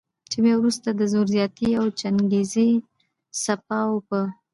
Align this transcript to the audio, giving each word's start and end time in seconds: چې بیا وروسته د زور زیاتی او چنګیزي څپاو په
چې 0.29 0.37
بیا 0.43 0.53
وروسته 0.59 0.89
د 0.93 1.01
زور 1.13 1.27
زیاتی 1.35 1.69
او 1.79 1.85
چنګیزي 1.99 2.69
څپاو 3.41 3.95
په 4.07 4.19